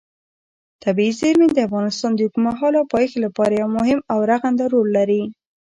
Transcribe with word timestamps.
طبیعي 0.83 1.13
زیرمې 1.19 1.47
د 1.51 1.57
افغانستان 1.67 2.11
د 2.13 2.19
اوږدمهاله 2.23 2.81
پایښت 2.93 3.15
لپاره 3.25 3.53
یو 3.61 3.69
مهم 3.77 3.99
او 4.11 4.17
رغنده 4.31 4.65
رول 4.73 4.87
لري. 4.97 5.23